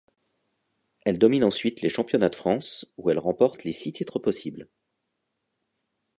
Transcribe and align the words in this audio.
Elle 1.05 1.19
domine 1.19 1.43
ensuite 1.43 1.83
les 1.83 1.89
championnats 1.89 2.29
de 2.29 2.35
France, 2.35 2.91
où 2.97 3.11
elle 3.11 3.19
remporte 3.19 3.63
les 3.65 3.71
six 3.71 3.93
titres 3.93 4.17
possibles. 4.17 4.67